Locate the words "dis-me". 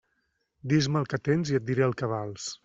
0.71-0.99